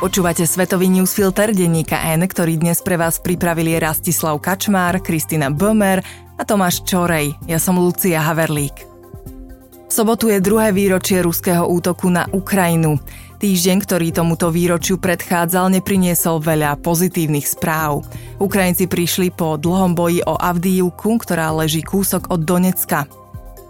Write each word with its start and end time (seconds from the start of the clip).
Počúvate 0.00 0.48
Svetový 0.48 0.88
newsfilter 0.88 1.52
denníka 1.52 2.00
N, 2.16 2.24
ktorý 2.24 2.56
dnes 2.56 2.80
pre 2.80 2.96
vás 2.96 3.20
pripravili 3.20 3.76
Rastislav 3.76 4.40
Kačmár, 4.40 4.96
Kristina 5.04 5.52
Bömer 5.52 6.00
a 6.40 6.42
Tomáš 6.48 6.88
Čorej. 6.88 7.36
Ja 7.44 7.60
som 7.60 7.76
Lucia 7.76 8.16
Haverlík. 8.24 8.80
V 8.80 9.92
sobotu 9.92 10.32
je 10.32 10.40
druhé 10.40 10.72
výročie 10.72 11.20
ruského 11.20 11.68
útoku 11.68 12.08
na 12.08 12.24
Ukrajinu. 12.32 12.96
Týždeň, 13.44 13.76
ktorý 13.84 14.08
tomuto 14.16 14.48
výročiu 14.48 14.96
predchádzal, 14.96 15.68
nepriniesol 15.68 16.40
veľa 16.40 16.80
pozitívnych 16.80 17.44
správ. 17.44 18.00
Ukrajinci 18.40 18.88
prišli 18.88 19.28
po 19.28 19.60
dlhom 19.60 19.92
boji 19.92 20.24
o 20.24 20.32
Avdijivku, 20.32 21.20
ktorá 21.20 21.52
leží 21.52 21.84
kúsok 21.84 22.32
od 22.32 22.40
Donecka. 22.48 23.04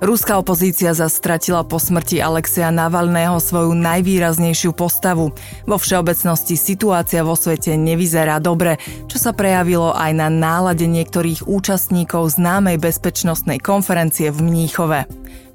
Ruská 0.01 0.41
opozícia 0.41 0.97
zastratila 0.97 1.61
po 1.61 1.77
smrti 1.77 2.24
Alexia 2.24 2.73
Navalného 2.73 3.37
svoju 3.37 3.77
najvýraznejšiu 3.77 4.73
postavu. 4.73 5.37
Vo 5.69 5.77
všeobecnosti 5.77 6.57
situácia 6.57 7.20
vo 7.20 7.37
svete 7.37 7.77
nevyzerá 7.77 8.41
dobre, 8.41 8.80
čo 9.12 9.21
sa 9.21 9.37
prejavilo 9.37 9.93
aj 9.93 10.16
na 10.16 10.33
nálade 10.33 10.88
niektorých 10.88 11.45
účastníkov 11.45 12.41
známej 12.41 12.80
bezpečnostnej 12.80 13.60
konferencie 13.60 14.33
v 14.33 14.41
Mníchove. 14.41 15.05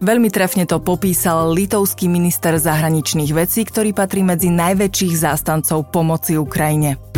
Veľmi 0.05 0.29
trefne 0.29 0.69
to 0.69 0.77
popísal 0.77 1.49
litovský 1.49 2.05
minister 2.05 2.53
zahraničných 2.61 3.33
vecí, 3.33 3.65
ktorý 3.65 3.97
patrí 3.97 4.21
medzi 4.21 4.53
najväčších 4.53 5.25
zástancov 5.25 5.89
pomoci 5.89 6.37
Ukrajine. 6.37 7.14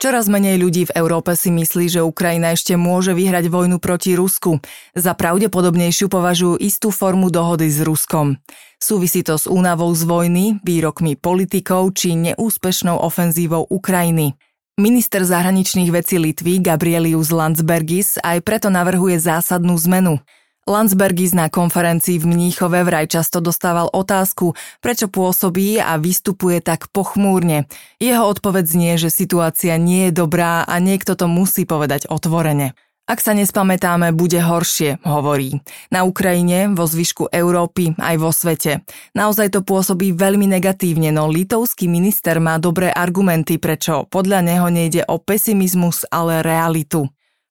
Čoraz 0.00 0.32
menej 0.32 0.56
ľudí 0.56 0.88
v 0.88 0.96
Európe 0.96 1.36
si 1.36 1.52
myslí, 1.52 1.92
že 1.92 2.00
Ukrajina 2.00 2.56
ešte 2.56 2.72
môže 2.72 3.12
vyhrať 3.12 3.52
vojnu 3.52 3.76
proti 3.76 4.16
Rusku. 4.16 4.56
Za 4.96 5.12
pravdepodobnejšiu 5.12 6.08
považujú 6.08 6.56
istú 6.56 6.88
formu 6.88 7.28
dohody 7.28 7.68
s 7.68 7.84
Ruskom. 7.84 8.40
Súvisí 8.80 9.20
to 9.20 9.36
s 9.36 9.44
únavou 9.44 9.92
z 9.92 10.08
vojny, 10.08 10.56
výrokmi 10.64 11.20
politikov 11.20 11.92
či 11.92 12.16
neúspešnou 12.16 12.96
ofenzívou 12.96 13.68
Ukrajiny. 13.68 14.40
Minister 14.80 15.20
zahraničných 15.20 15.92
vecí 15.92 16.16
Litvy 16.16 16.64
Gabrielius 16.64 17.28
Landsbergis 17.28 18.16
aj 18.24 18.40
preto 18.40 18.72
navrhuje 18.72 19.20
zásadnú 19.20 19.76
zmenu– 19.84 20.16
Landsbergis 20.70 21.34
na 21.34 21.50
konferencii 21.50 22.22
v 22.22 22.30
Mníchove 22.30 22.86
vraj 22.86 23.10
často 23.10 23.42
dostával 23.42 23.90
otázku, 23.90 24.54
prečo 24.78 25.10
pôsobí 25.10 25.82
a 25.82 25.98
vystupuje 25.98 26.62
tak 26.62 26.86
pochmúrne. 26.94 27.66
Jeho 27.98 28.30
odpoveď 28.30 28.64
znie, 28.70 28.92
že 28.94 29.10
situácia 29.10 29.74
nie 29.82 30.08
je 30.08 30.22
dobrá 30.22 30.62
a 30.62 30.78
niekto 30.78 31.18
to 31.18 31.26
musí 31.26 31.66
povedať 31.66 32.06
otvorene. 32.06 32.78
Ak 33.10 33.18
sa 33.18 33.34
nespamätáme, 33.34 34.14
bude 34.14 34.38
horšie, 34.38 35.02
hovorí. 35.02 35.58
Na 35.90 36.06
Ukrajine, 36.06 36.70
vo 36.70 36.86
zvyšku 36.86 37.34
Európy, 37.34 37.98
aj 37.98 38.16
vo 38.22 38.30
svete. 38.30 38.86
Naozaj 39.18 39.50
to 39.50 39.66
pôsobí 39.66 40.14
veľmi 40.14 40.46
negatívne, 40.46 41.10
no 41.10 41.26
litovský 41.26 41.90
minister 41.90 42.38
má 42.38 42.62
dobré 42.62 42.94
argumenty, 42.94 43.58
prečo 43.58 44.06
podľa 44.06 44.46
neho 44.46 44.70
nejde 44.70 45.02
o 45.10 45.18
pesimizmus, 45.18 46.06
ale 46.06 46.46
realitu. 46.46 47.10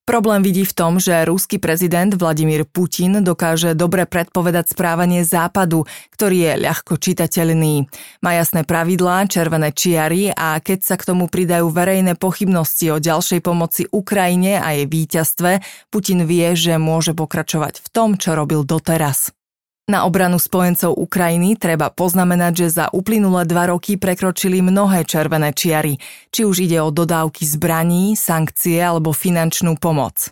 Problém 0.10 0.42
vidí 0.42 0.66
v 0.66 0.74
tom, 0.74 0.98
že 0.98 1.22
ruský 1.22 1.62
prezident 1.62 2.10
Vladimír 2.10 2.66
Putin 2.66 3.22
dokáže 3.22 3.78
dobre 3.78 4.10
predpovedať 4.10 4.74
správanie 4.74 5.22
západu, 5.22 5.86
ktorý 6.18 6.50
je 6.50 6.54
ľahko 6.66 6.98
čitateľný. 6.98 7.86
Má 8.26 8.34
jasné 8.34 8.66
pravidlá, 8.66 9.30
červené 9.30 9.70
čiary 9.70 10.34
a 10.34 10.58
keď 10.66 10.80
sa 10.82 10.98
k 10.98 11.14
tomu 11.14 11.30
pridajú 11.30 11.70
verejné 11.70 12.18
pochybnosti 12.18 12.90
o 12.90 12.98
ďalšej 12.98 13.46
pomoci 13.46 13.86
Ukrajine 13.94 14.58
a 14.58 14.82
jej 14.82 14.90
víťazstve, 14.90 15.62
Putin 15.94 16.26
vie, 16.26 16.58
že 16.58 16.82
môže 16.82 17.14
pokračovať 17.14 17.78
v 17.78 17.88
tom, 17.94 18.18
čo 18.18 18.34
robil 18.34 18.66
doteraz. 18.66 19.30
Na 19.90 20.06
obranu 20.06 20.38
spojencov 20.38 20.94
Ukrajiny 20.94 21.58
treba 21.58 21.90
poznamenať, 21.90 22.54
že 22.54 22.68
za 22.70 22.86
uplynulé 22.94 23.50
dva 23.50 23.74
roky 23.74 23.98
prekročili 23.98 24.62
mnohé 24.62 25.02
červené 25.02 25.50
čiary, 25.50 25.98
či 26.30 26.46
už 26.46 26.70
ide 26.70 26.78
o 26.78 26.94
dodávky 26.94 27.42
zbraní, 27.42 28.14
sankcie 28.14 28.78
alebo 28.78 29.18
finančnú 29.18 29.82
pomoc. 29.82 30.30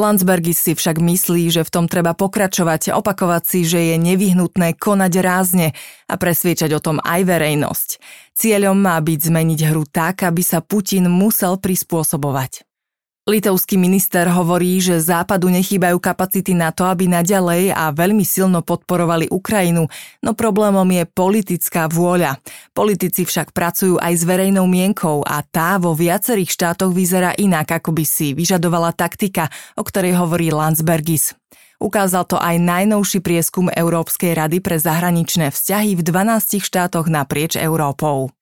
Landsbergis 0.00 0.64
si 0.64 0.72
však 0.72 0.96
myslí, 0.96 1.52
že 1.52 1.64
v 1.68 1.72
tom 1.72 1.84
treba 1.92 2.16
pokračovať, 2.16 2.96
opakovať 2.96 3.42
si, 3.44 3.60
že 3.68 3.80
je 3.92 3.96
nevyhnutné 4.00 4.80
konať 4.80 5.12
rázne 5.20 5.76
a 6.08 6.16
presviečať 6.16 6.72
o 6.72 6.80
tom 6.80 6.96
aj 7.04 7.20
verejnosť. 7.20 7.88
Cieľom 8.32 8.80
má 8.80 8.96
byť 8.96 9.18
zmeniť 9.28 9.60
hru 9.72 9.84
tak, 9.88 10.24
aby 10.24 10.40
sa 10.40 10.64
Putin 10.64 11.12
musel 11.12 11.60
prispôsobovať. 11.60 12.64
Litovský 13.26 13.74
minister 13.74 14.30
hovorí, 14.30 14.78
že 14.78 15.02
západu 15.02 15.50
nechýbajú 15.50 15.98
kapacity 15.98 16.54
na 16.54 16.70
to, 16.70 16.86
aby 16.86 17.10
naďalej 17.10 17.74
a 17.74 17.90
veľmi 17.90 18.22
silno 18.22 18.62
podporovali 18.62 19.34
Ukrajinu, 19.34 19.90
no 20.22 20.30
problémom 20.30 20.86
je 20.86 21.02
politická 21.10 21.90
vôľa. 21.90 22.38
Politici 22.70 23.26
však 23.26 23.50
pracujú 23.50 23.98
aj 23.98 24.14
s 24.14 24.22
verejnou 24.22 24.70
mienkou 24.70 25.26
a 25.26 25.42
tá 25.42 25.74
vo 25.82 25.90
viacerých 25.90 26.54
štátoch 26.54 26.94
vyzerá 26.94 27.34
inak, 27.34 27.82
ako 27.82 27.98
by 27.98 28.06
si 28.06 28.30
vyžadovala 28.30 28.94
taktika, 28.94 29.50
o 29.74 29.82
ktorej 29.82 30.14
hovorí 30.14 30.54
Landsbergis. 30.54 31.34
Ukázal 31.82 32.30
to 32.30 32.38
aj 32.38 32.62
najnovší 32.62 33.26
prieskum 33.26 33.74
Európskej 33.74 34.38
rady 34.38 34.62
pre 34.62 34.78
zahraničné 34.78 35.50
vzťahy 35.50 35.98
v 35.98 36.02
12 36.06 36.62
štátoch 36.62 37.10
naprieč 37.10 37.58
Európou. 37.58 38.35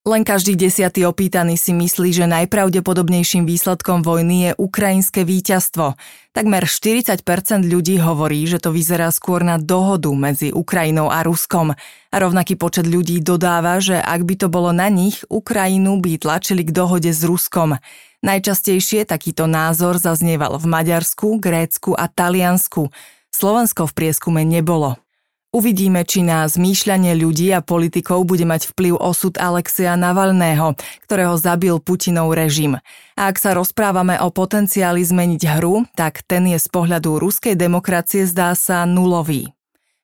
Len 0.00 0.24
každý 0.24 0.56
desiatý 0.56 1.04
opýtaný 1.04 1.60
si 1.60 1.76
myslí, 1.76 2.16
že 2.16 2.24
najpravdepodobnejším 2.24 3.44
výsledkom 3.44 4.00
vojny 4.00 4.48
je 4.48 4.50
ukrajinské 4.56 5.28
víťazstvo. 5.28 5.92
Takmer 6.32 6.64
40% 6.64 7.20
ľudí 7.68 8.00
hovorí, 8.00 8.48
že 8.48 8.64
to 8.64 8.72
vyzerá 8.72 9.12
skôr 9.12 9.44
na 9.44 9.60
dohodu 9.60 10.08
medzi 10.16 10.56
Ukrajinou 10.56 11.12
a 11.12 11.20
Ruskom. 11.20 11.76
A 12.08 12.16
rovnaký 12.16 12.56
počet 12.56 12.88
ľudí 12.88 13.20
dodáva, 13.20 13.76
že 13.76 14.00
ak 14.00 14.24
by 14.24 14.34
to 14.40 14.48
bolo 14.48 14.72
na 14.72 14.88
nich, 14.88 15.20
Ukrajinu 15.28 16.00
by 16.00 16.16
tlačili 16.16 16.64
k 16.64 16.72
dohode 16.72 17.12
s 17.12 17.20
Ruskom. 17.20 17.76
Najčastejšie 18.24 19.04
takýto 19.04 19.44
názor 19.44 20.00
zaznieval 20.00 20.56
v 20.56 20.64
Maďarsku, 20.64 21.36
Grécku 21.36 21.92
a 21.92 22.08
Taliansku. 22.08 22.88
Slovensko 23.28 23.84
v 23.84 23.92
prieskume 23.92 24.48
nebolo. 24.48 24.96
Uvidíme, 25.50 26.06
či 26.06 26.22
na 26.22 26.46
zmýšľanie 26.46 27.18
ľudí 27.18 27.50
a 27.50 27.58
politikov 27.58 28.22
bude 28.22 28.46
mať 28.46 28.70
vplyv 28.70 28.94
osud 28.94 29.34
Alexia 29.34 29.98
Navalného, 29.98 30.78
ktorého 31.02 31.34
zabil 31.34 31.74
Putinov 31.82 32.38
režim. 32.38 32.78
A 33.18 33.22
ak 33.26 33.42
sa 33.42 33.58
rozprávame 33.58 34.14
o 34.22 34.30
potenciáli 34.30 35.02
zmeniť 35.02 35.42
hru, 35.58 35.90
tak 35.98 36.22
ten 36.22 36.46
je 36.46 36.54
z 36.54 36.68
pohľadu 36.70 37.18
ruskej 37.18 37.58
demokracie 37.58 38.30
zdá 38.30 38.54
sa 38.54 38.86
nulový. 38.86 39.50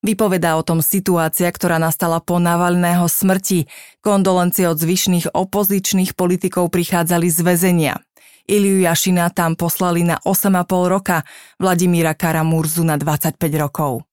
Vypovedá 0.03 0.59
o 0.59 0.67
tom 0.67 0.83
situácia, 0.83 1.47
ktorá 1.47 1.79
nastala 1.79 2.19
po 2.19 2.43
Navalného 2.43 3.07
smrti. 3.07 3.71
Kondolencie 4.03 4.67
od 4.67 4.83
zvyšných 4.83 5.31
opozičných 5.31 6.19
politikov 6.19 6.75
prichádzali 6.75 7.31
z 7.31 7.39
väzenia. 7.47 7.95
Iliu 8.51 8.83
Jašina 8.83 9.31
tam 9.31 9.55
poslali 9.55 10.03
na 10.03 10.19
8,5 10.23 10.91
roka, 10.91 11.23
Vladimíra 11.59 12.19
Karamurzu 12.19 12.83
na 12.83 12.99
25 12.99 13.39
rokov. 13.59 14.06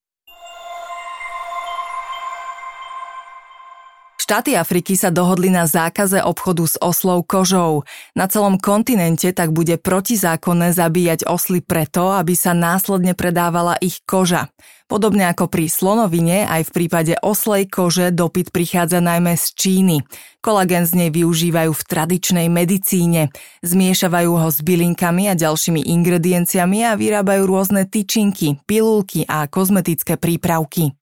Štáty 4.23 4.55
Afriky 4.55 4.95
sa 4.95 5.11
dohodli 5.11 5.51
na 5.51 5.67
zákaze 5.67 6.23
obchodu 6.23 6.63
s 6.63 6.79
oslou 6.79 7.27
kožou. 7.27 7.83
Na 8.15 8.31
celom 8.31 8.55
kontinente 8.55 9.35
tak 9.35 9.51
bude 9.51 9.75
protizákonné 9.75 10.71
zabíjať 10.71 11.27
osly 11.27 11.59
preto, 11.59 12.07
aby 12.15 12.31
sa 12.31 12.55
následne 12.55 13.19
predávala 13.19 13.75
ich 13.83 13.99
koža. 14.07 14.47
Podobne 14.87 15.27
ako 15.27 15.51
pri 15.51 15.67
slonovine, 15.67 16.47
aj 16.47 16.71
v 16.71 16.71
prípade 16.71 17.19
oslej 17.19 17.67
kože 17.67 18.15
dopyt 18.15 18.55
prichádza 18.55 19.03
najmä 19.03 19.35
z 19.35 19.59
Číny. 19.59 19.97
Kolagen 20.39 20.87
z 20.87 21.03
nej 21.03 21.09
využívajú 21.11 21.75
v 21.75 21.83
tradičnej 21.83 22.47
medicíne. 22.47 23.27
Zmiešavajú 23.59 24.39
ho 24.39 24.47
s 24.47 24.63
bylinkami 24.63 25.27
a 25.27 25.35
ďalšími 25.35 25.83
ingredienciami 25.83 26.87
a 26.87 26.95
vyrábajú 26.95 27.43
rôzne 27.43 27.83
tyčinky, 27.91 28.55
pilulky 28.63 29.27
a 29.27 29.51
kozmetické 29.51 30.15
prípravky. 30.15 30.95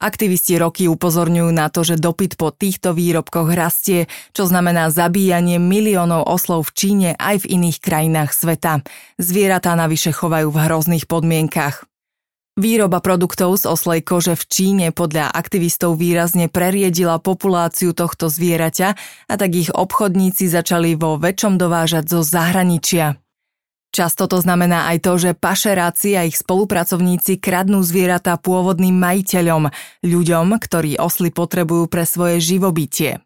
Aktivisti 0.00 0.56
roky 0.56 0.88
upozorňujú 0.88 1.52
na 1.52 1.68
to, 1.68 1.84
že 1.84 2.00
dopyt 2.00 2.40
po 2.40 2.48
týchto 2.48 2.96
výrobkoch 2.96 3.52
rastie, 3.52 4.08
čo 4.32 4.48
znamená 4.48 4.88
zabíjanie 4.88 5.60
miliónov 5.60 6.24
oslov 6.24 6.72
v 6.72 6.74
Číne 6.74 7.08
aj 7.20 7.44
v 7.44 7.60
iných 7.60 7.84
krajinách 7.84 8.32
sveta. 8.32 8.80
Zvieratá 9.20 9.76
navyše 9.76 10.16
chovajú 10.16 10.48
v 10.48 10.56
hrozných 10.56 11.04
podmienkach. 11.04 11.84
Výroba 12.56 13.04
produktov 13.04 13.60
z 13.60 13.68
oslej 13.68 14.00
kože 14.00 14.40
v 14.40 14.44
Číne 14.48 14.86
podľa 14.88 15.36
aktivistov 15.36 16.00
výrazne 16.00 16.48
preriedila 16.48 17.20
populáciu 17.20 17.92
tohto 17.92 18.32
zvieraťa 18.32 18.88
a 19.28 19.34
tak 19.36 19.52
ich 19.52 19.68
obchodníci 19.68 20.48
začali 20.48 20.96
vo 20.96 21.20
väčšom 21.20 21.60
dovážať 21.60 22.08
zo 22.08 22.20
zahraničia. 22.24 23.20
Často 23.90 24.30
to 24.30 24.38
znamená 24.38 24.86
aj 24.94 24.98
to, 25.02 25.12
že 25.18 25.30
pašeráci 25.34 26.14
a 26.14 26.22
ich 26.22 26.38
spolupracovníci 26.38 27.42
kradnú 27.42 27.82
zvieratá 27.82 28.38
pôvodným 28.38 28.94
majiteľom, 28.94 29.66
ľuďom, 30.06 30.46
ktorí 30.62 30.94
osly 30.94 31.34
potrebujú 31.34 31.90
pre 31.90 32.06
svoje 32.06 32.38
živobytie. 32.38 33.18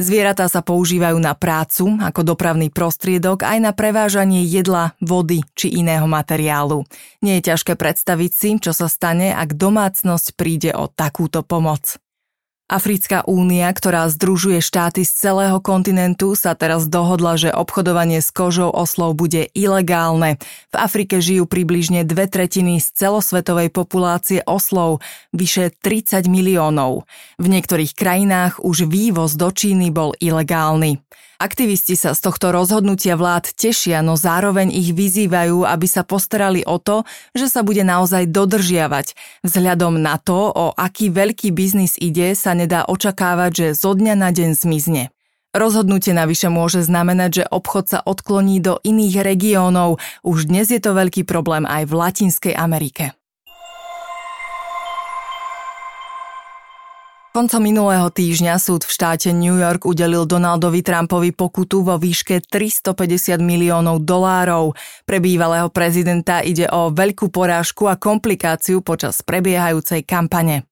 Zvieratá 0.00 0.48
sa 0.48 0.64
používajú 0.64 1.20
na 1.20 1.36
prácu, 1.36 2.00
ako 2.00 2.20
dopravný 2.24 2.72
prostriedok, 2.72 3.44
aj 3.44 3.58
na 3.60 3.72
prevážanie 3.76 4.44
jedla, 4.48 4.96
vody 5.00 5.44
či 5.52 5.72
iného 5.76 6.08
materiálu. 6.08 6.88
Nie 7.20 7.40
je 7.40 7.52
ťažké 7.52 7.76
predstaviť 7.76 8.30
si, 8.32 8.50
čo 8.56 8.72
sa 8.72 8.88
stane, 8.88 9.32
ak 9.32 9.56
domácnosť 9.56 10.36
príde 10.40 10.72
o 10.72 10.88
takúto 10.88 11.44
pomoc. 11.44 12.00
Africká 12.70 13.26
únia, 13.26 13.66
ktorá 13.74 14.06
združuje 14.06 14.62
štáty 14.62 15.02
z 15.02 15.10
celého 15.10 15.58
kontinentu, 15.58 16.38
sa 16.38 16.54
teraz 16.54 16.86
dohodla, 16.86 17.34
že 17.34 17.50
obchodovanie 17.50 18.22
s 18.22 18.30
kožou 18.30 18.70
oslov 18.70 19.18
bude 19.18 19.50
ilegálne. 19.58 20.38
V 20.70 20.76
Afrike 20.78 21.18
žijú 21.18 21.50
približne 21.50 22.06
dve 22.06 22.30
tretiny 22.30 22.78
z 22.78 22.94
celosvetovej 22.94 23.74
populácie 23.74 24.38
oslov, 24.46 25.02
vyše 25.34 25.74
30 25.82 26.30
miliónov. 26.30 27.10
V 27.42 27.46
niektorých 27.50 27.90
krajinách 27.98 28.62
už 28.62 28.86
vývoz 28.86 29.34
do 29.34 29.50
Číny 29.50 29.90
bol 29.90 30.14
ilegálny. 30.22 31.02
Aktivisti 31.40 31.96
sa 31.96 32.12
z 32.12 32.20
tohto 32.20 32.52
rozhodnutia 32.52 33.16
vlád 33.16 33.56
tešia, 33.56 34.04
no 34.04 34.12
zároveň 34.12 34.68
ich 34.68 34.92
vyzývajú, 34.92 35.64
aby 35.64 35.86
sa 35.88 36.04
postarali 36.04 36.68
o 36.68 36.76
to, 36.76 37.08
že 37.32 37.48
sa 37.48 37.64
bude 37.64 37.80
naozaj 37.80 38.28
dodržiavať. 38.28 39.16
Vzhľadom 39.40 39.96
na 39.96 40.20
to, 40.20 40.52
o 40.52 40.76
aký 40.76 41.08
veľký 41.08 41.48
biznis 41.56 41.96
ide, 41.96 42.36
sa 42.36 42.52
nedá 42.52 42.84
očakávať, 42.84 43.50
že 43.56 43.66
zo 43.72 43.96
dňa 43.96 44.20
na 44.20 44.36
deň 44.36 44.52
zmizne. 44.52 45.08
Rozhodnutie 45.56 46.12
navyše 46.12 46.52
môže 46.52 46.84
znamenať, 46.84 47.30
že 47.40 47.44
obchod 47.48 47.84
sa 47.88 47.98
odkloní 48.04 48.60
do 48.60 48.76
iných 48.84 49.24
regiónov. 49.24 49.96
Už 50.20 50.44
dnes 50.44 50.68
je 50.68 50.78
to 50.78 50.92
veľký 50.92 51.24
problém 51.24 51.64
aj 51.64 51.88
v 51.88 51.92
Latinskej 51.96 52.52
Amerike. 52.52 53.16
Koncom 57.30 57.62
minulého 57.62 58.10
týždňa 58.10 58.58
súd 58.58 58.82
v 58.82 58.90
štáte 58.90 59.30
New 59.30 59.54
York 59.54 59.86
udelil 59.86 60.26
Donaldovi 60.26 60.82
Trumpovi 60.82 61.30
pokutu 61.30 61.86
vo 61.86 61.94
výške 61.94 62.42
350 62.42 63.38
miliónov 63.38 64.02
dolárov. 64.02 64.74
Pre 65.06 65.18
bývalého 65.22 65.70
prezidenta 65.70 66.42
ide 66.42 66.66
o 66.66 66.90
veľkú 66.90 67.30
porážku 67.30 67.86
a 67.86 67.94
komplikáciu 67.94 68.82
počas 68.82 69.22
prebiehajúcej 69.22 70.02
kampane. 70.02 70.66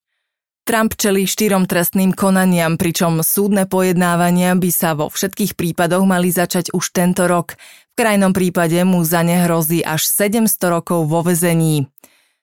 Trump 0.66 0.98
čelí 0.98 1.30
štyrom 1.30 1.70
trestným 1.70 2.10
konaniam, 2.10 2.74
pričom 2.74 3.22
súdne 3.22 3.70
pojednávania 3.70 4.58
by 4.58 4.70
sa 4.74 4.98
vo 4.98 5.14
všetkých 5.14 5.54
prípadoch 5.54 6.02
mali 6.02 6.34
začať 6.34 6.74
už 6.74 6.90
tento 6.90 7.30
rok. 7.30 7.54
V 7.94 8.02
krajnom 8.02 8.34
prípade 8.34 8.82
mu 8.82 9.06
za 9.06 9.22
ne 9.22 9.46
hrozí 9.46 9.86
až 9.86 10.10
700 10.10 10.74
rokov 10.74 11.06
vo 11.06 11.22
vezení. 11.22 11.86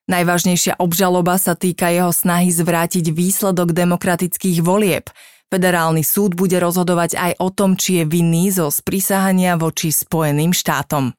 Najvážnejšia 0.06 0.78
obžaloba 0.78 1.42
sa 1.42 1.58
týka 1.58 1.90
jeho 1.90 2.14
snahy 2.14 2.54
zvrátiť 2.54 3.10
výsledok 3.10 3.74
demokratických 3.74 4.62
volieb. 4.62 5.10
Federálny 5.50 6.06
súd 6.06 6.38
bude 6.38 6.62
rozhodovať 6.62 7.18
aj 7.18 7.32
o 7.42 7.50
tom, 7.50 7.74
či 7.74 8.02
je 8.02 8.06
vinný 8.06 8.54
zo 8.54 8.70
sprísahania 8.70 9.58
voči 9.58 9.90
Spojeným 9.90 10.54
štátom. 10.54 11.10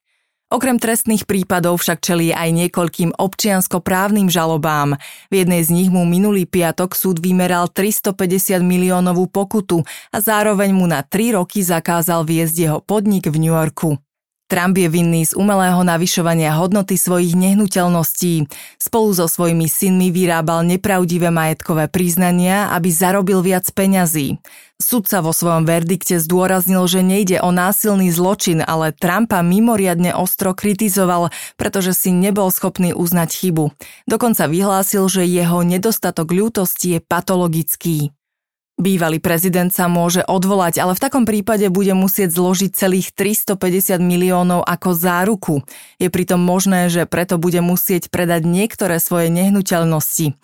Okrem 0.47 0.79
trestných 0.79 1.27
prípadov 1.27 1.83
však 1.83 1.99
čelí 1.99 2.31
aj 2.31 2.55
niekoľkým 2.55 3.19
občiansko-právnym 3.19 4.31
žalobám. 4.31 4.95
V 5.27 5.43
jednej 5.43 5.67
z 5.67 5.75
nich 5.75 5.91
mu 5.91 6.07
minulý 6.07 6.47
piatok 6.47 6.95
súd 6.95 7.19
vymeral 7.19 7.67
350 7.67 8.63
miliónovú 8.63 9.27
pokutu 9.27 9.83
a 10.15 10.23
zároveň 10.23 10.71
mu 10.71 10.87
na 10.87 11.03
3 11.03 11.35
roky 11.35 11.67
zakázal 11.67 12.23
viesť 12.23 12.57
jeho 12.63 12.79
podnik 12.79 13.27
v 13.27 13.35
New 13.43 13.51
Yorku. 13.51 13.99
Trump 14.47 14.79
je 14.79 14.87
vinný 14.87 15.27
z 15.27 15.35
umelého 15.35 15.83
navyšovania 15.83 16.55
hodnoty 16.55 16.95
svojich 16.95 17.35
nehnuteľností. 17.35 18.47
Spolu 18.79 19.11
so 19.11 19.27
svojimi 19.27 19.67
synmi 19.67 20.15
vyrábal 20.15 20.63
nepravdivé 20.63 21.35
majetkové 21.35 21.91
priznania, 21.91 22.71
aby 22.71 22.87
zarobil 22.87 23.43
viac 23.43 23.67
peňazí. 23.75 24.39
Sudca 24.79 25.19
vo 25.19 25.35
svojom 25.35 25.67
verdikte 25.67 26.23
zdôraznil, 26.23 26.87
že 26.87 27.03
nejde 27.03 27.43
o 27.43 27.51
násilný 27.51 28.15
zločin, 28.15 28.63
ale 28.63 28.95
Trumpa 28.95 29.43
mimoriadne 29.43 30.15
ostro 30.15 30.55
kritizoval, 30.55 31.35
pretože 31.59 31.97
si 31.99 32.15
nebol 32.15 32.47
schopný 32.55 32.95
uznať 32.95 33.31
chybu. 33.35 33.75
Dokonca 34.07 34.47
vyhlásil, 34.47 35.11
že 35.11 35.27
jeho 35.27 35.67
nedostatok 35.67 36.31
ľútosti 36.31 36.97
je 36.97 37.01
patologický. 37.03 38.15
Bývalý 38.77 39.25
prezident 39.25 39.73
sa 39.73 39.89
môže 39.89 40.21
odvolať, 40.21 40.85
ale 40.85 40.93
v 40.93 41.01
takom 41.01 41.25
prípade 41.25 41.73
bude 41.73 41.97
musieť 41.97 42.37
zložiť 42.37 42.77
celých 42.77 43.09
350 43.17 44.05
miliónov 44.05 44.69
ako 44.69 44.93
záruku. 44.93 45.55
Je 45.97 46.13
pritom 46.13 46.37
možné, 46.37 46.93
že 46.93 47.09
preto 47.09 47.41
bude 47.41 47.65
musieť 47.65 48.13
predať 48.13 48.45
niektoré 48.45 49.01
svoje 49.01 49.33
nehnuteľnosti. 49.33 50.37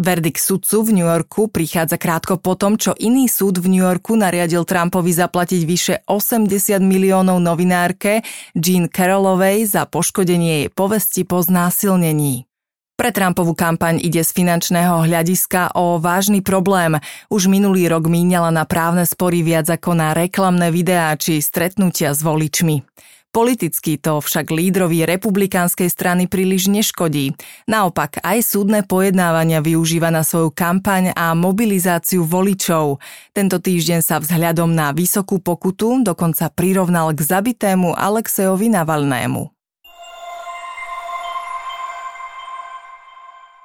Verdikt 0.00 0.40
sudcu 0.40 0.76
v 0.80 0.90
New 0.96 1.06
Yorku 1.06 1.52
prichádza 1.52 2.00
krátko 2.00 2.40
po 2.40 2.56
tom, 2.56 2.80
čo 2.80 2.96
iný 2.96 3.28
súd 3.28 3.60
v 3.60 3.68
New 3.70 3.84
Yorku 3.84 4.16
nariadil 4.16 4.64
Trumpovi 4.64 5.12
zaplatiť 5.12 5.60
vyše 5.68 5.94
80 6.08 6.80
miliónov 6.80 7.36
novinárke 7.36 8.24
Jean 8.56 8.88
Carrollovej 8.88 9.68
za 9.68 9.84
poškodenie 9.84 10.66
jej 10.66 10.68
povesti 10.72 11.22
po 11.28 11.44
znásilnení. 11.44 12.48
Pre 12.94 13.10
Trumpovú 13.10 13.58
kampaň 13.58 13.98
ide 13.98 14.22
z 14.22 14.30
finančného 14.30 15.02
hľadiska 15.02 15.74
o 15.74 15.98
vážny 15.98 16.46
problém. 16.46 16.94
Už 17.26 17.50
minulý 17.50 17.90
rok 17.90 18.06
míňala 18.06 18.54
na 18.54 18.62
právne 18.62 19.02
spory 19.02 19.42
viac 19.42 19.66
ako 19.66 19.98
na 19.98 20.14
reklamné 20.14 20.70
videá 20.70 21.10
či 21.18 21.42
stretnutia 21.42 22.14
s 22.14 22.22
voličmi. 22.22 22.86
Politicky 23.34 23.98
to 23.98 24.22
však 24.22 24.46
lídrovi 24.46 25.02
republikánskej 25.10 25.90
strany 25.90 26.30
príliš 26.30 26.70
neškodí. 26.70 27.34
Naopak, 27.66 28.22
aj 28.22 28.46
súdne 28.46 28.86
pojednávania 28.86 29.58
využíva 29.58 30.14
na 30.14 30.22
svoju 30.22 30.54
kampaň 30.54 31.10
a 31.18 31.34
mobilizáciu 31.34 32.22
voličov. 32.22 33.02
Tento 33.34 33.58
týždeň 33.58 34.06
sa 34.06 34.22
vzhľadom 34.22 34.70
na 34.70 34.94
vysokú 34.94 35.42
pokutu 35.42 36.06
dokonca 36.06 36.46
prirovnal 36.46 37.10
k 37.10 37.26
zabitému 37.26 37.98
Alexejovi 37.98 38.70
Navalnému. 38.70 39.53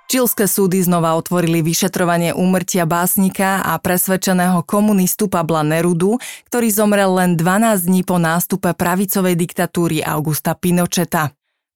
Čilské 0.09 0.49
súdy 0.49 0.81
znova 0.81 1.13
otvorili 1.21 1.61
vyšetrovanie 1.61 2.33
úmrtia 2.33 2.89
básnika 2.89 3.61
a 3.61 3.77
presvedčeného 3.77 4.65
komunistu 4.65 5.29
Pabla 5.29 5.61
Nerudu, 5.61 6.17
ktorý 6.49 6.73
zomrel 6.73 7.13
len 7.13 7.37
12 7.37 7.85
dní 7.85 8.01
po 8.01 8.17
nástupe 8.17 8.73
pravicovej 8.73 9.37
diktatúry 9.37 10.01
Augusta 10.01 10.57
Pinocheta. 10.57 11.29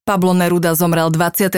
Pablo 0.04 0.36
Neruda 0.36 0.76
zomrel 0.76 1.08
23. 1.08 1.48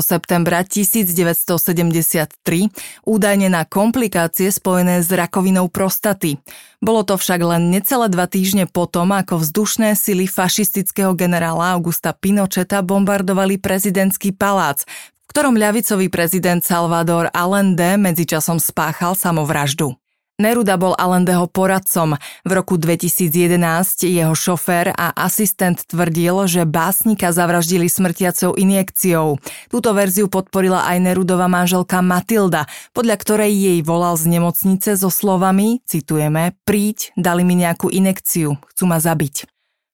septembra 0.00 0.64
1973, 0.64 2.72
údajne 3.04 3.52
na 3.52 3.68
komplikácie 3.68 4.48
spojené 4.48 5.04
s 5.04 5.12
rakovinou 5.12 5.68
prostaty. 5.68 6.40
Bolo 6.80 7.04
to 7.04 7.20
však 7.20 7.44
len 7.44 7.68
necelé 7.68 8.08
dva 8.08 8.24
týždne 8.24 8.64
potom, 8.64 9.12
ako 9.12 9.44
vzdušné 9.44 9.92
sily 9.92 10.24
fašistického 10.24 11.12
generála 11.12 11.76
Augusta 11.76 12.16
Pinocheta 12.16 12.80
bombardovali 12.80 13.60
prezidentský 13.60 14.32
palác, 14.32 14.88
ktorom 15.32 15.56
ľavicový 15.56 16.12
prezident 16.12 16.60
Salvador 16.60 17.32
Allende 17.32 17.96
medzičasom 17.96 18.60
spáchal 18.60 19.16
samovraždu. 19.16 19.96
Neruda 20.36 20.76
bol 20.76 20.92
Allendeho 20.92 21.48
poradcom. 21.48 22.20
V 22.44 22.50
roku 22.52 22.76
2011 22.76 24.12
jeho 24.12 24.34
šofér 24.36 24.92
a 24.92 25.08
asistent 25.16 25.88
tvrdil, 25.88 26.44
že 26.44 26.68
básnika 26.68 27.32
zavraždili 27.32 27.88
smrtiacou 27.88 28.60
injekciou. 28.60 29.40
Túto 29.72 29.96
verziu 29.96 30.28
podporila 30.28 30.84
aj 30.84 31.00
Nerudova 31.00 31.48
manželka 31.48 32.04
Matilda, 32.04 32.68
podľa 32.92 33.16
ktorej 33.16 33.52
jej 33.56 33.78
volal 33.80 34.20
z 34.20 34.36
nemocnice 34.36 35.00
so 35.00 35.08
slovami, 35.08 35.80
citujeme, 35.88 36.60
príď, 36.68 37.16
dali 37.16 37.40
mi 37.40 37.56
nejakú 37.56 37.88
inekciu, 37.88 38.60
chcú 38.68 38.84
ma 38.84 39.00
zabiť. 39.00 39.48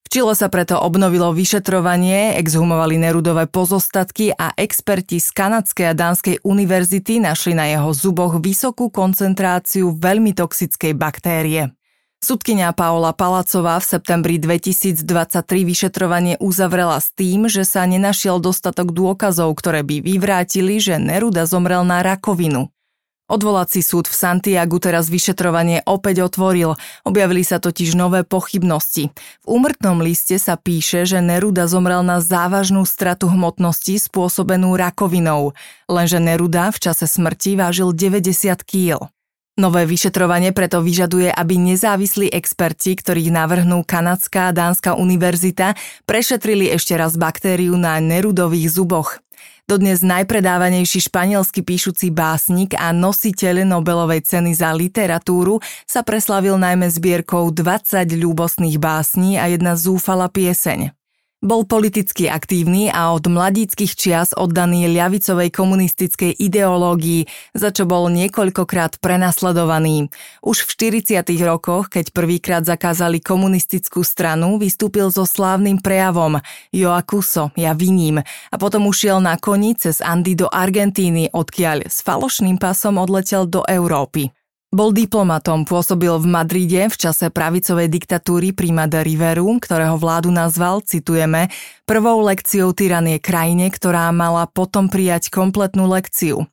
V 0.08 0.16
Čile 0.16 0.32
sa 0.32 0.48
preto 0.48 0.80
obnovilo 0.80 1.36
vyšetrovanie, 1.36 2.40
exhumovali 2.40 2.96
Nerudové 2.96 3.44
pozostatky 3.44 4.32
a 4.32 4.56
experti 4.56 5.20
z 5.20 5.28
Kanadskej 5.36 5.84
a 5.84 5.92
Dánskej 5.92 6.40
univerzity 6.48 7.20
našli 7.20 7.52
na 7.52 7.68
jeho 7.68 7.92
zuboch 7.92 8.40
vysokú 8.40 8.88
koncentráciu 8.88 9.92
veľmi 10.00 10.32
toxickej 10.32 10.96
baktérie. 10.96 11.76
Sudkynia 12.24 12.72
Paola 12.72 13.12
Palacová 13.12 13.76
v 13.76 13.84
septembri 13.84 14.40
2023 14.40 15.04
vyšetrovanie 15.68 16.40
uzavrela 16.40 16.96
s 17.04 17.12
tým, 17.12 17.44
že 17.44 17.68
sa 17.68 17.84
nenašiel 17.84 18.40
dostatok 18.40 18.96
dôkazov, 18.96 19.52
ktoré 19.60 19.84
by 19.84 20.00
vyvrátili, 20.00 20.80
že 20.80 20.96
Neruda 20.96 21.44
zomrel 21.44 21.84
na 21.84 22.00
rakovinu. 22.00 22.72
Odvolací 23.28 23.84
súd 23.84 24.08
v 24.08 24.16
Santiagu 24.16 24.80
teraz 24.80 25.12
vyšetrovanie 25.12 25.84
opäť 25.84 26.24
otvoril. 26.24 26.80
Objavili 27.04 27.44
sa 27.44 27.60
totiž 27.60 27.92
nové 27.92 28.24
pochybnosti. 28.24 29.12
V 29.44 29.46
úmrtnom 29.46 30.00
liste 30.00 30.40
sa 30.40 30.56
píše, 30.56 31.04
že 31.04 31.20
Neruda 31.20 31.68
zomrel 31.68 32.00
na 32.00 32.24
závažnú 32.24 32.88
stratu 32.88 33.28
hmotnosti 33.28 34.00
spôsobenú 34.00 34.72
rakovinou. 34.80 35.52
Lenže 35.92 36.24
Neruda 36.24 36.72
v 36.72 36.80
čase 36.80 37.04
smrti 37.04 37.60
vážil 37.60 37.92
90 37.92 38.64
kg. 38.64 39.12
Nové 39.58 39.84
vyšetrovanie 39.84 40.56
preto 40.56 40.80
vyžaduje, 40.80 41.28
aby 41.28 41.58
nezávislí 41.58 42.32
experti, 42.32 42.96
ktorých 42.96 43.28
navrhnú 43.28 43.84
Kanadská 43.84 44.48
a 44.48 44.56
Dánska 44.56 44.94
univerzita, 44.94 45.76
prešetrili 46.08 46.70
ešte 46.72 46.94
raz 46.96 47.18
baktériu 47.18 47.76
na 47.76 47.98
nerudových 47.98 48.72
zuboch. 48.72 49.20
Dodnes 49.68 50.00
najpredávanejší 50.00 51.12
španielsky 51.12 51.60
píšuci 51.60 52.08
básnik 52.08 52.72
a 52.74 52.88
nositeľ 52.90 53.68
Nobelovej 53.68 54.24
ceny 54.24 54.56
za 54.56 54.72
literatúru 54.72 55.60
sa 55.84 56.00
preslavil 56.00 56.56
najmä 56.56 56.88
zbierkou 56.88 57.52
20 57.52 58.08
ľúbosných 58.16 58.80
básní 58.80 59.36
a 59.36 59.46
jedna 59.52 59.76
zúfala 59.76 60.32
pieseň. 60.32 60.97
Bol 61.38 61.70
politicky 61.70 62.26
aktívny 62.26 62.90
a 62.90 63.14
od 63.14 63.22
mladíckých 63.30 63.94
čias 63.94 64.34
oddaný 64.34 64.90
ľavicovej 64.90 65.54
komunistickej 65.54 66.34
ideológii, 66.34 67.30
za 67.54 67.70
čo 67.70 67.86
bol 67.86 68.10
niekoľkokrát 68.10 68.98
prenasledovaný. 68.98 70.10
Už 70.42 70.66
v 70.66 70.98
40. 70.98 71.22
rokoch, 71.46 71.94
keď 71.94 72.10
prvýkrát 72.10 72.66
zakázali 72.66 73.22
komunistickú 73.22 74.02
stranu, 74.02 74.58
vystúpil 74.58 75.14
so 75.14 75.22
slávnym 75.22 75.78
prejavom 75.78 76.42
Jo 76.74 76.90
Akuso, 76.90 77.54
ja 77.54 77.70
viním 77.70 78.18
a 78.26 78.56
potom 78.58 78.90
ušiel 78.90 79.22
na 79.22 79.38
koni 79.38 79.78
cez 79.78 80.02
Andy 80.02 80.34
do 80.34 80.50
Argentíny, 80.50 81.30
odkiaľ 81.30 81.86
s 81.86 82.02
falošným 82.02 82.58
pasom 82.58 82.98
odletel 82.98 83.46
do 83.46 83.62
Európy. 83.62 84.34
Bol 84.68 84.92
diplomatom, 84.92 85.64
pôsobil 85.64 86.12
v 86.20 86.28
Madride 86.28 86.92
v 86.92 86.96
čase 87.00 87.32
pravicovej 87.32 87.88
diktatúry 87.88 88.52
Prima 88.52 88.84
de 88.84 89.00
Riveru, 89.00 89.56
ktorého 89.56 89.96
vládu 89.96 90.28
nazval, 90.28 90.84
citujeme, 90.84 91.48
prvou 91.88 92.20
lekciou 92.20 92.76
tyranie 92.76 93.16
krajine, 93.16 93.72
ktorá 93.72 94.12
mala 94.12 94.44
potom 94.44 94.92
prijať 94.92 95.32
kompletnú 95.32 95.88
lekciu. 95.88 96.44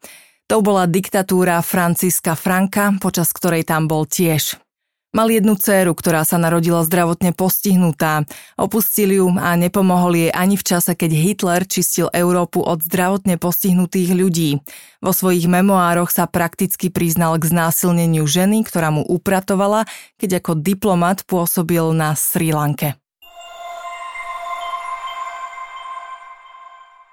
To 0.47 0.55
bola 0.63 0.87
diktatúra 0.87 1.59
Franciska 1.59 2.39
Franka, 2.39 2.95
počas 3.03 3.35
ktorej 3.35 3.67
tam 3.67 3.91
bol 3.91 4.07
tiež. 4.07 4.63
Mal 5.15 5.31
jednu 5.31 5.55
dceru, 5.55 5.95
ktorá 5.95 6.27
sa 6.27 6.35
narodila 6.35 6.83
zdravotne 6.83 7.31
postihnutá. 7.31 8.27
Opustil 8.59 9.15
ju 9.15 9.31
a 9.39 9.55
nepomohol 9.55 10.27
jej 10.27 10.31
ani 10.35 10.59
v 10.59 10.67
čase, 10.67 10.91
keď 10.91 11.11
Hitler 11.15 11.63
čistil 11.63 12.11
Európu 12.11 12.59
od 12.59 12.83
zdravotne 12.83 13.39
postihnutých 13.39 14.11
ľudí. 14.11 14.59
Vo 14.99 15.15
svojich 15.15 15.47
memoároch 15.47 16.11
sa 16.11 16.27
prakticky 16.27 16.91
priznal 16.91 17.39
k 17.39 17.47
znásilneniu 17.47 18.27
ženy, 18.27 18.67
ktorá 18.67 18.91
mu 18.91 19.07
upratovala, 19.07 19.87
keď 20.19 20.43
ako 20.43 20.59
diplomat 20.59 21.23
pôsobil 21.23 21.95
na 21.95 22.11
Sri 22.19 22.51
Lanke. 22.51 23.04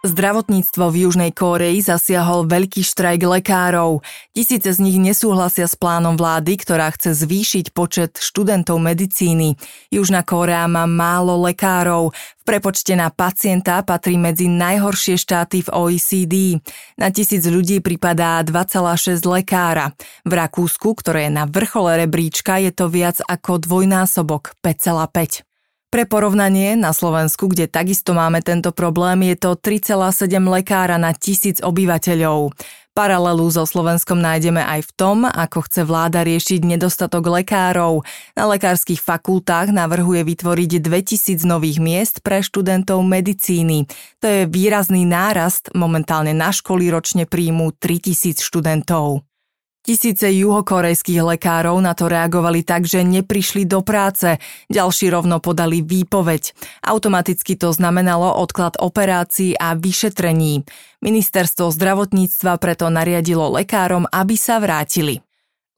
Zdravotníctvo 0.02 0.90
v 0.90 1.06
Južnej 1.06 1.30
Kóreji 1.30 1.78
zasiahol 1.78 2.50
veľký 2.50 2.82
štrajk 2.82 3.22
lekárov. 3.22 4.02
Tisíce 4.34 4.74
z 4.74 4.82
nich 4.82 4.98
nesúhlasia 4.98 5.70
s 5.70 5.78
plánom 5.78 6.18
vlády, 6.18 6.58
ktorá 6.58 6.90
chce 6.90 7.14
zvýšiť 7.22 7.70
počet 7.70 8.18
študentov 8.18 8.82
medicíny. 8.82 9.54
Južná 9.94 10.26
Kórea 10.26 10.66
má 10.66 10.90
málo 10.90 11.38
lekárov. 11.46 12.10
V 12.10 12.42
prepočte 12.42 12.98
na 12.98 13.14
pacienta 13.14 13.78
patrí 13.86 14.18
medzi 14.18 14.50
najhoršie 14.50 15.14
štáty 15.14 15.62
v 15.62 15.70
OECD. 15.70 16.58
Na 16.98 17.14
tisíc 17.14 17.46
ľudí 17.46 17.78
pripadá 17.78 18.42
2,6 18.42 19.22
lekára. 19.22 19.94
V 20.26 20.34
Rakúsku, 20.34 20.98
ktoré 20.98 21.30
je 21.30 21.38
na 21.38 21.46
vrchole 21.46 21.94
rebríčka, 21.94 22.58
je 22.58 22.74
to 22.74 22.90
viac 22.90 23.22
ako 23.22 23.62
dvojnásobok 23.62 24.58
5,5. 24.66 25.51
Pre 25.92 26.08
porovnanie, 26.08 26.72
na 26.72 26.96
Slovensku, 26.96 27.52
kde 27.52 27.68
takisto 27.68 28.16
máme 28.16 28.40
tento 28.40 28.72
problém, 28.72 29.28
je 29.28 29.36
to 29.36 29.60
3,7 29.60 30.40
lekára 30.40 30.96
na 30.96 31.12
tisíc 31.12 31.60
obyvateľov. 31.60 32.48
Paralelu 32.96 33.44
so 33.52 33.68
Slovenskom 33.68 34.16
nájdeme 34.16 34.64
aj 34.64 34.88
v 34.88 34.92
tom, 34.96 35.18
ako 35.28 35.68
chce 35.68 35.84
vláda 35.84 36.24
riešiť 36.24 36.64
nedostatok 36.64 37.28
lekárov. 37.28 38.08
Na 38.32 38.48
lekárskych 38.48 39.04
fakultách 39.04 39.68
navrhuje 39.68 40.24
vytvoriť 40.24 40.80
2000 40.80 41.44
nových 41.44 41.76
miest 41.76 42.24
pre 42.24 42.40
študentov 42.40 43.04
medicíny. 43.04 43.84
To 44.24 44.26
je 44.32 44.40
výrazný 44.48 45.04
nárast, 45.04 45.76
momentálne 45.76 46.32
na 46.32 46.56
školy 46.56 46.88
ročne 46.88 47.28
príjmu 47.28 47.68
3000 47.76 48.40
študentov. 48.40 49.28
Tisíce 49.82 50.30
juhokorejských 50.30 51.26
lekárov 51.26 51.74
na 51.82 51.90
to 51.90 52.06
reagovali 52.06 52.62
tak, 52.62 52.86
že 52.86 53.02
neprišli 53.02 53.66
do 53.66 53.82
práce, 53.82 54.38
ďalší 54.70 55.10
rovno 55.10 55.42
podali 55.42 55.82
výpoveď. 55.82 56.54
Automaticky 56.86 57.58
to 57.58 57.74
znamenalo 57.74 58.30
odklad 58.30 58.78
operácií 58.78 59.58
a 59.58 59.74
vyšetrení. 59.74 60.62
Ministerstvo 61.02 61.74
zdravotníctva 61.74 62.62
preto 62.62 62.94
nariadilo 62.94 63.50
lekárom, 63.58 64.06
aby 64.06 64.38
sa 64.38 64.62
vrátili. 64.62 65.18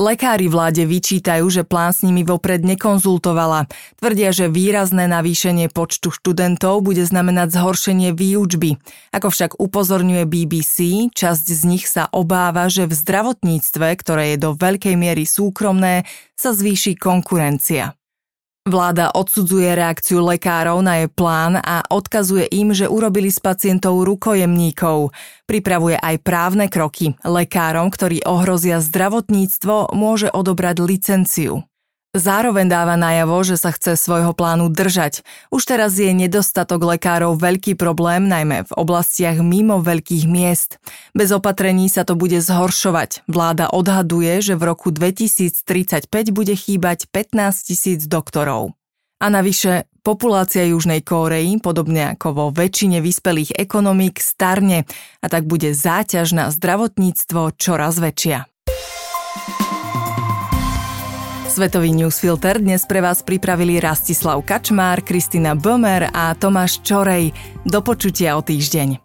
Lekári 0.05 0.53
vláde 0.53 0.85
vyčítajú, 0.85 1.49
že 1.49 1.65
plán 1.65 1.97
s 1.97 2.05
nimi 2.05 2.29
vopred 2.29 2.61
nekonzultovala. 2.61 3.73
Tvrdia, 3.97 4.37
že 4.37 4.53
výrazné 4.53 5.09
navýšenie 5.09 5.73
počtu 5.73 6.13
študentov 6.13 6.85
bude 6.85 7.01
znamenať 7.09 7.57
zhoršenie 7.57 8.13
výučby. 8.13 8.77
Ako 9.17 9.33
však 9.33 9.57
upozorňuje 9.57 10.29
BBC, 10.29 11.09
časť 11.09 11.47
z 11.49 11.63
nich 11.65 11.89
sa 11.89 12.13
obáva, 12.13 12.69
že 12.69 12.85
v 12.85 12.93
zdravotníctve, 12.93 13.89
ktoré 13.97 14.37
je 14.37 14.45
do 14.45 14.53
veľkej 14.53 14.93
miery 14.93 15.25
súkromné, 15.25 16.05
sa 16.37 16.53
zvýši 16.53 17.01
konkurencia. 17.01 17.97
Vláda 18.65 19.13
odsudzuje 19.13 19.77
reakciu 19.77 20.25
lekárov 20.25 20.81
na 20.81 21.05
jej 21.05 21.13
plán 21.13 21.61
a 21.61 21.85
odkazuje 21.85 22.49
im, 22.49 22.73
že 22.73 22.89
urobili 22.89 23.29
s 23.29 23.37
pacientov 23.37 24.01
rukojemníkov. 24.09 25.13
Pripravuje 25.45 26.01
aj 26.01 26.25
právne 26.25 26.73
kroky. 26.73 27.13
Lekárom, 27.29 27.93
ktorí 27.93 28.25
ohrozia 28.25 28.81
zdravotníctvo, 28.81 29.93
môže 29.93 30.33
odobrať 30.33 30.81
licenciu. 30.81 31.69
Zároveň 32.15 32.71
dáva 32.71 32.95
najavo, 32.95 33.43
že 33.43 33.59
sa 33.59 33.75
chce 33.75 33.99
svojho 33.99 34.39
plánu 34.39 34.71
držať. 34.71 35.27
Už 35.51 35.67
teraz 35.67 35.99
je 35.99 36.15
nedostatok 36.15 36.87
lekárov 36.87 37.35
veľký 37.35 37.75
problém, 37.75 38.31
najmä 38.31 38.71
v 38.71 38.73
oblastiach 38.79 39.43
mimo 39.43 39.83
veľkých 39.83 40.31
miest. 40.31 40.79
Bez 41.11 41.35
opatrení 41.35 41.91
sa 41.91 42.07
to 42.07 42.15
bude 42.15 42.39
zhoršovať. 42.39 43.27
Vláda 43.27 43.67
odhaduje, 43.67 44.47
že 44.47 44.55
v 44.55 44.63
roku 44.63 44.95
2035 44.95 46.07
bude 46.31 46.55
chýbať 46.55 47.11
15 47.11 47.67
tisíc 47.67 48.07
doktorov. 48.07 48.79
A 49.19 49.27
navyše, 49.27 49.91
populácia 50.07 50.71
Južnej 50.71 51.03
Kórei, 51.03 51.59
podobne 51.59 52.15
ako 52.15 52.29
vo 52.31 52.47
väčšine 52.55 53.03
vyspelých 53.03 53.59
ekonomík, 53.59 54.23
starne 54.23 54.87
a 55.19 55.27
tak 55.27 55.51
bude 55.51 55.75
záťaž 55.75 56.31
na 56.31 56.55
zdravotníctvo 56.55 57.59
čoraz 57.59 57.99
väčšia. 57.99 58.54
Svetový 61.55 61.95
newsfilter 61.95 62.59
dnes 62.59 62.83
pre 62.83 62.99
vás 62.99 63.23
pripravili 63.23 63.79
Rastislav 63.79 64.43
Kačmár, 64.43 65.07
Kristina 65.07 65.55
Bömer 65.55 66.11
a 66.11 66.35
Tomáš 66.35 66.83
Čorej. 66.83 67.31
Do 67.63 67.79
počutia 67.79 68.35
o 68.35 68.43
týždeň. 68.43 69.04